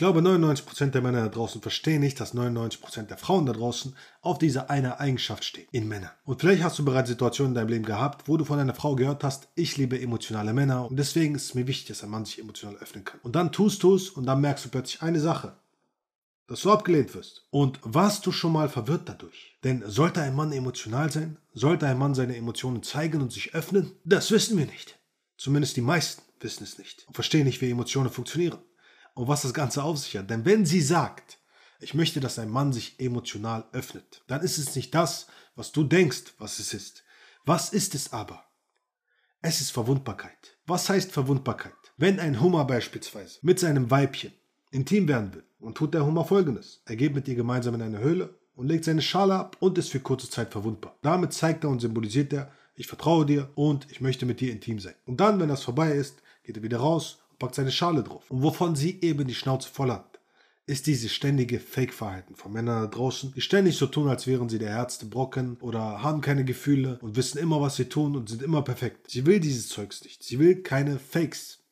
[0.00, 4.38] glaube, 99% der Männer da draußen verstehen nicht, dass 99% der Frauen da draußen auf
[4.38, 6.10] diese eine Eigenschaft stehen, in Männern.
[6.24, 8.96] Und vielleicht hast du bereits Situationen in deinem Leben gehabt, wo du von einer Frau
[8.96, 12.24] gehört hast, ich liebe emotionale Männer und deswegen ist es mir wichtig, dass ein Mann
[12.24, 13.20] sich emotional öffnen kann.
[13.22, 15.56] Und dann tust du es und dann merkst du plötzlich eine Sache
[16.46, 17.46] dass du abgelehnt wirst.
[17.50, 19.56] Und warst du schon mal verwirrt dadurch?
[19.62, 21.36] Denn sollte ein Mann emotional sein?
[21.54, 23.92] Sollte ein Mann seine Emotionen zeigen und sich öffnen?
[24.04, 24.98] Das wissen wir nicht.
[25.36, 28.58] Zumindest die meisten wissen es nicht und verstehen nicht, wie Emotionen funktionieren
[29.14, 30.30] und was das Ganze auf sich hat.
[30.30, 31.38] Denn wenn sie sagt,
[31.80, 35.84] ich möchte, dass ein Mann sich emotional öffnet, dann ist es nicht das, was du
[35.84, 37.04] denkst, was es ist.
[37.44, 38.44] Was ist es aber?
[39.42, 40.58] Es ist Verwundbarkeit.
[40.66, 41.72] Was heißt Verwundbarkeit?
[41.96, 44.32] Wenn ein Hummer beispielsweise mit seinem Weibchen
[44.70, 46.82] intim werden will, und tut der Hummer folgendes.
[46.86, 49.90] Er geht mit ihr gemeinsam in eine Höhle und legt seine Schale ab und ist
[49.90, 50.98] für kurze Zeit verwundbar.
[51.02, 54.78] Damit zeigt er und symbolisiert er, ich vertraue dir und ich möchte mit dir intim
[54.78, 54.94] sein.
[55.04, 58.30] Und dann, wenn das vorbei ist, geht er wieder raus packt seine Schale drauf.
[58.30, 60.20] Und wovon sie eben die Schnauze voll hat,
[60.66, 64.60] ist dieses ständige Fake-Verhalten von Männern da draußen, die ständig so tun, als wären sie
[64.60, 68.40] der härteste Brocken oder haben keine Gefühle und wissen immer, was sie tun und sind
[68.40, 69.10] immer perfekt.
[69.10, 70.22] Sie will dieses Zeugs nicht.
[70.22, 71.64] Sie will keine Fakes.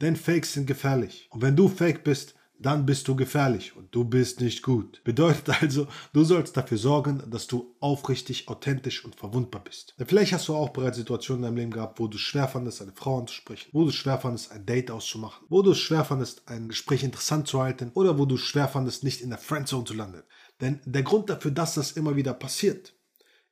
[0.00, 1.28] Denn Fakes sind gefährlich.
[1.30, 5.00] Und wenn du Fake bist, dann bist du gefährlich und du bist nicht gut.
[5.04, 9.94] Bedeutet also, du sollst dafür sorgen, dass du aufrichtig, authentisch und verwundbar bist.
[9.98, 12.82] Denn vielleicht hast du auch bereits Situationen in deinem Leben gehabt, wo du schwer fandest,
[12.82, 16.68] eine Frau anzusprechen, wo du schwer fandest, ein Date auszumachen, wo du schwer fandest, ein
[16.68, 20.22] Gespräch interessant zu halten oder wo du schwer fandest, nicht in der Friendzone zu landen.
[20.60, 22.94] Denn der Grund dafür, dass das immer wieder passiert,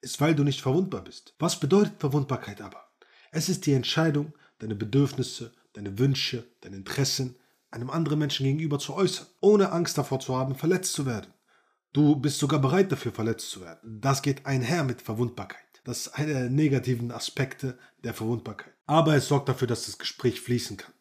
[0.01, 1.35] ist, weil du nicht verwundbar bist.
[1.39, 2.89] Was bedeutet Verwundbarkeit aber?
[3.31, 7.37] Es ist die Entscheidung, deine Bedürfnisse, deine Wünsche, deine Interessen,
[7.77, 11.33] einem anderen Menschen gegenüber zu äußern, ohne Angst davor zu haben, verletzt zu werden.
[11.93, 14.01] Du bist sogar bereit dafür, verletzt zu werden.
[14.01, 15.61] Das geht einher mit Verwundbarkeit.
[15.85, 18.75] Das ist einer der negativen Aspekte der Verwundbarkeit.
[18.87, 20.93] Aber es sorgt dafür, dass das Gespräch fließen kann.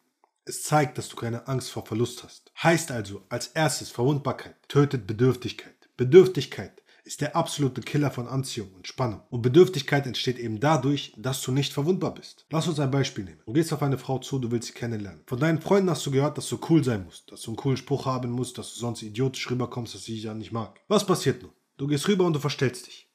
[0.44, 2.52] Es zeigt, dass du keine Angst vor Verlust hast.
[2.62, 5.74] Heißt also als erstes Verwundbarkeit tötet Bedürftigkeit.
[5.96, 9.22] Bedürftigkeit ist der absolute Killer von Anziehung und Spannung.
[9.30, 12.46] Und Bedürftigkeit entsteht eben dadurch, dass du nicht verwundbar bist.
[12.50, 13.40] Lass uns ein Beispiel nehmen.
[13.46, 15.22] Du gehst auf eine Frau zu, du willst sie kennenlernen.
[15.26, 17.76] Von deinen Freunden hast du gehört, dass du cool sein musst, dass du einen coolen
[17.76, 20.80] Spruch haben musst, dass du sonst idiotisch rüberkommst, dass sie dich ja nicht mag.
[20.88, 21.52] Was passiert nun?
[21.76, 23.08] Du gehst rüber und du verstellst dich.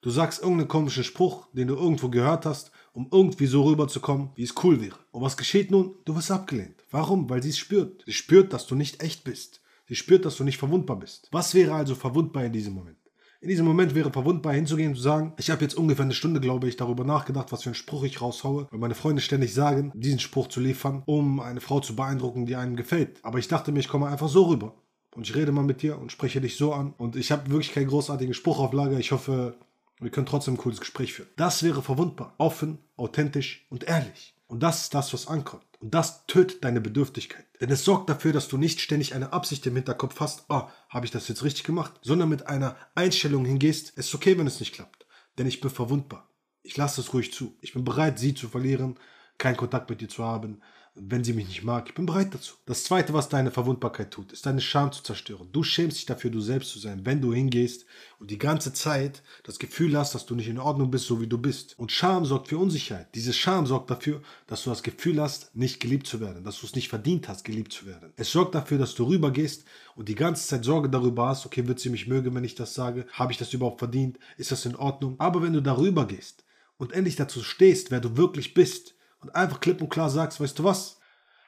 [0.00, 4.42] Du sagst irgendeinen komischen Spruch, den du irgendwo gehört hast, um irgendwie so rüberzukommen, wie
[4.42, 4.98] es cool wäre.
[5.10, 5.94] Und was geschieht nun?
[6.06, 6.84] Du wirst abgelehnt.
[6.90, 7.28] Warum?
[7.28, 8.02] Weil sie es spürt.
[8.06, 9.60] Sie spürt, dass du nicht echt bist.
[9.86, 11.28] Sie spürt, dass du nicht verwundbar bist.
[11.30, 12.96] Was wäre also verwundbar in diesem Moment?
[13.44, 16.40] In diesem Moment wäre verwundbar hinzugehen und zu sagen, ich habe jetzt ungefähr eine Stunde,
[16.40, 19.92] glaube ich, darüber nachgedacht, was für einen Spruch ich raushaue, weil meine Freunde ständig sagen,
[19.94, 23.18] diesen Spruch zu liefern, um eine Frau zu beeindrucken, die einem gefällt.
[23.22, 24.72] Aber ich dachte mir, ich komme einfach so rüber.
[25.14, 26.94] Und ich rede mal mit dir und spreche dich so an.
[26.96, 28.98] Und ich habe wirklich keinen großartigen Spruch auf Lager.
[28.98, 29.58] Ich hoffe,
[30.00, 31.28] wir können trotzdem ein cooles Gespräch führen.
[31.36, 34.34] Das wäre verwundbar, offen, authentisch und ehrlich.
[34.46, 35.66] Und das ist das, was ankommt.
[35.84, 37.44] Und das tötet deine Bedürftigkeit.
[37.60, 41.04] Denn es sorgt dafür, dass du nicht ständig eine Absicht im Hinterkopf hast, oh, habe
[41.04, 44.60] ich das jetzt richtig gemacht, sondern mit einer Einstellung hingehst, es ist okay, wenn es
[44.60, 45.04] nicht klappt.
[45.36, 46.30] Denn ich bin verwundbar.
[46.62, 47.58] Ich lasse es ruhig zu.
[47.60, 48.98] Ich bin bereit, sie zu verlieren,
[49.36, 50.62] keinen Kontakt mit dir zu haben,
[50.96, 51.88] wenn sie mich nicht mag.
[51.88, 52.54] Ich bin bereit dazu.
[52.66, 55.48] Das Zweite, was deine Verwundbarkeit tut, ist deine Scham zu zerstören.
[55.50, 57.84] Du schämst dich dafür, du selbst zu sein, wenn du hingehst
[58.20, 61.26] und die ganze Zeit das Gefühl hast, dass du nicht in Ordnung bist, so wie
[61.26, 61.76] du bist.
[61.78, 63.08] Und Scham sorgt für Unsicherheit.
[63.14, 66.66] Diese Scham sorgt dafür, dass du das Gefühl hast, nicht geliebt zu werden, dass du
[66.66, 68.12] es nicht verdient hast, geliebt zu werden.
[68.16, 69.64] Es sorgt dafür, dass du rübergehst
[69.96, 72.74] und die ganze Zeit Sorge darüber hast, okay, wird sie mich mögen, wenn ich das
[72.74, 73.06] sage?
[73.12, 74.18] Habe ich das überhaupt verdient?
[74.36, 75.16] Ist das in Ordnung?
[75.18, 76.44] Aber wenn du darüber gehst
[76.76, 80.58] und endlich dazu stehst, wer du wirklich bist, und einfach klipp und klar sagst, weißt
[80.58, 81.00] du was,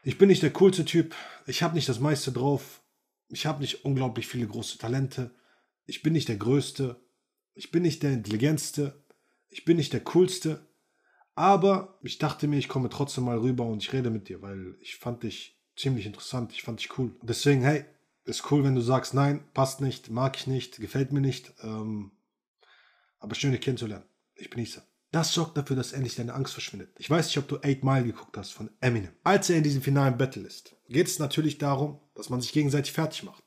[0.02, 1.14] ich bin nicht der coolste Typ,
[1.46, 2.82] ich habe nicht das meiste drauf,
[3.28, 5.34] ich habe nicht unglaublich viele große Talente,
[5.84, 7.00] ich bin nicht der Größte,
[7.54, 9.04] ich bin nicht der Intelligentste,
[9.48, 10.66] ich bin nicht der Coolste,
[11.34, 14.76] aber ich dachte mir, ich komme trotzdem mal rüber und ich rede mit dir, weil
[14.80, 17.14] ich fand dich ziemlich interessant, ich fand dich cool.
[17.22, 17.84] Deswegen, hey,
[18.24, 22.12] ist cool, wenn du sagst, nein, passt nicht, mag ich nicht, gefällt mir nicht, ähm,
[23.18, 24.06] aber schön, dich kennenzulernen.
[24.34, 24.85] Ich bin Isa.
[25.12, 26.90] Das sorgt dafür, dass endlich deine Angst verschwindet.
[26.98, 29.12] Ich weiß nicht, ob du 8 Mile geguckt hast von Eminem.
[29.22, 32.92] Als er in diesem finalen Battle ist, geht es natürlich darum, dass man sich gegenseitig
[32.92, 33.46] fertig macht.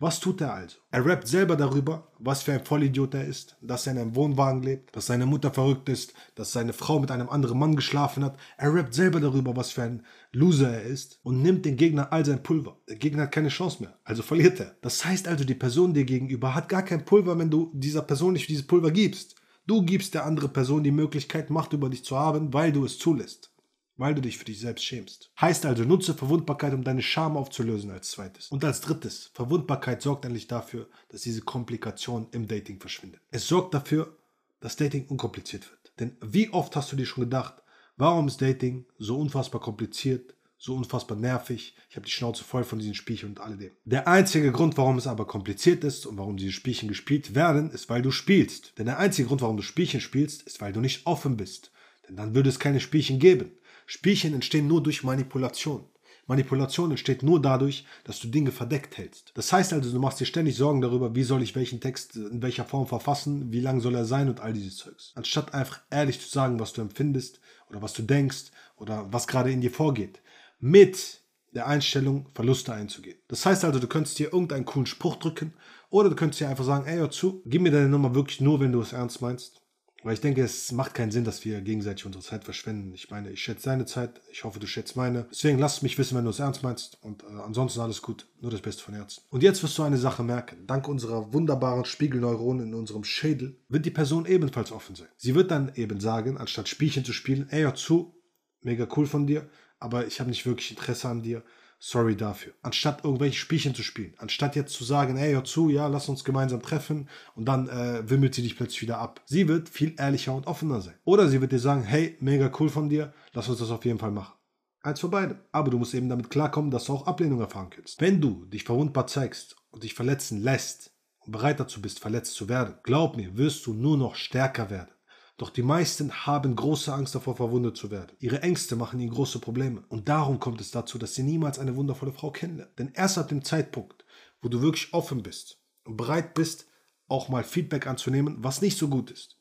[0.00, 0.78] Was tut er also?
[0.92, 4.62] Er rappt selber darüber, was für ein Vollidiot er ist, dass er in einem Wohnwagen
[4.62, 8.38] lebt, dass seine Mutter verrückt ist, dass seine Frau mit einem anderen Mann geschlafen hat.
[8.58, 12.24] Er rappt selber darüber, was für ein Loser er ist und nimmt den Gegner all
[12.24, 12.76] sein Pulver.
[12.88, 14.76] Der Gegner hat keine Chance mehr, also verliert er.
[14.82, 18.34] Das heißt also, die Person dir gegenüber hat gar kein Pulver, wenn du dieser Person
[18.34, 19.34] nicht dieses Pulver gibst.
[19.68, 22.98] Du gibst der anderen Person die Möglichkeit, Macht über dich zu haben, weil du es
[22.98, 23.52] zulässt.
[23.98, 25.30] Weil du dich für dich selbst schämst.
[25.38, 28.48] Heißt also, nutze Verwundbarkeit, um deine Scham aufzulösen als zweites.
[28.48, 33.20] Und als drittes, Verwundbarkeit sorgt endlich dafür, dass diese Komplikation im Dating verschwindet.
[33.30, 34.16] Es sorgt dafür,
[34.60, 35.92] dass Dating unkompliziert wird.
[36.00, 37.62] Denn wie oft hast du dir schon gedacht,
[37.98, 41.76] warum ist Dating so unfassbar kompliziert, so unfassbar nervig.
[41.88, 43.70] Ich habe die Schnauze voll von diesen Spielchen und alledem.
[43.84, 47.88] Der einzige Grund, warum es aber kompliziert ist und warum diese Spielchen gespielt werden, ist,
[47.88, 48.76] weil du spielst.
[48.76, 51.70] Denn der einzige Grund, warum du Spielchen spielst, ist, weil du nicht offen bist.
[52.08, 53.52] Denn dann würde es keine Spielchen geben.
[53.86, 55.84] Spielchen entstehen nur durch Manipulation.
[56.26, 59.32] Manipulation entsteht nur dadurch, dass du Dinge verdeckt hältst.
[59.34, 62.42] Das heißt also, du machst dir ständig Sorgen darüber, wie soll ich welchen Text in
[62.42, 65.12] welcher Form verfassen, wie lang soll er sein und all dieses Zeugs.
[65.14, 67.40] Anstatt einfach ehrlich zu sagen, was du empfindest
[67.70, 70.20] oder was du denkst oder was gerade in dir vorgeht.
[70.58, 71.22] Mit
[71.54, 73.18] der Einstellung, Verluste einzugehen.
[73.28, 75.54] Das heißt also, du könntest dir irgendeinen coolen Spruch drücken
[75.90, 78.60] oder du könntest dir einfach sagen, ey, hör zu, gib mir deine Nummer wirklich nur,
[78.60, 79.62] wenn du es ernst meinst.
[80.04, 82.94] Weil ich denke, es macht keinen Sinn, dass wir gegenseitig unsere Zeit verschwenden.
[82.94, 85.26] Ich meine, ich schätze deine Zeit, ich hoffe, du schätzt meine.
[85.30, 87.02] Deswegen lass mich wissen, wenn du es ernst meinst.
[87.02, 88.28] Und äh, ansonsten alles gut.
[88.40, 89.22] Nur das Beste von Herzen.
[89.30, 90.66] Und jetzt wirst du eine Sache merken.
[90.68, 95.08] Dank unserer wunderbaren Spiegelneuronen in unserem Schädel wird die Person ebenfalls offen sein.
[95.16, 98.14] Sie wird dann eben sagen, anstatt Spielchen zu spielen, ey, hör zu,
[98.60, 101.42] mega cool von dir, aber ich habe nicht wirklich Interesse an dir
[101.78, 102.52] sorry dafür.
[102.62, 104.14] Anstatt irgendwelche Spielchen zu spielen.
[104.18, 108.08] Anstatt jetzt zu sagen, ey, hör zu, ja, lass uns gemeinsam treffen und dann äh,
[108.08, 109.22] wimmelt sie dich plötzlich wieder ab.
[109.26, 110.98] Sie wird viel ehrlicher und offener sein.
[111.04, 113.98] Oder sie wird dir sagen, hey, mega cool von dir, lass uns das auf jeden
[113.98, 114.34] Fall machen.
[114.82, 115.44] Eins für beide.
[115.52, 118.00] Aber du musst eben damit klarkommen, dass du auch Ablehnung erfahren kannst.
[118.00, 122.48] Wenn du dich verwundbar zeigst und dich verletzen lässt und bereit dazu bist, verletzt zu
[122.48, 124.90] werden, glaub mir, wirst du nur noch stärker werden.
[125.38, 128.16] Doch die meisten haben große Angst davor, verwundet zu werden.
[128.18, 129.84] Ihre Ängste machen ihnen große Probleme.
[129.88, 132.74] Und darum kommt es dazu, dass sie niemals eine wundervolle Frau kennenlernen.
[132.76, 134.04] Denn erst ab dem Zeitpunkt,
[134.42, 136.66] wo du wirklich offen bist und bereit bist,
[137.06, 139.38] auch mal Feedback anzunehmen, was nicht so gut ist,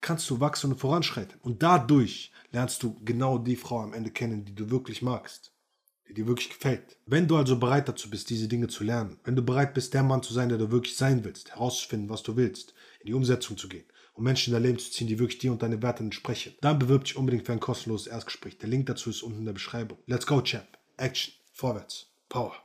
[0.00, 1.40] kannst du wachsen und voranschreiten.
[1.40, 5.52] Und dadurch lernst du genau die Frau am Ende kennen, die du wirklich magst,
[6.08, 6.96] die dir wirklich gefällt.
[7.06, 10.04] Wenn du also bereit dazu bist, diese Dinge zu lernen, wenn du bereit bist, der
[10.04, 13.58] Mann zu sein, der du wirklich sein willst, herauszufinden, was du willst, in die Umsetzung
[13.58, 13.84] zu gehen,
[14.20, 16.54] um Menschen in dein Leben zu ziehen, die wirklich dir und deine Werte entsprechen.
[16.60, 18.58] Dann bewirb dich unbedingt für ein kostenloses Erstgespräch.
[18.58, 19.98] Der Link dazu ist unten in der Beschreibung.
[20.06, 20.68] Let's go, Champ.
[20.98, 21.32] Action.
[21.52, 22.06] Vorwärts.
[22.28, 22.62] Power.